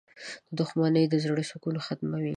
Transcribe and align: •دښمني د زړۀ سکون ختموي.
•دښمني 0.57 1.03
د 1.09 1.13
زړۀ 1.23 1.43
سکون 1.51 1.75
ختموي. 1.85 2.29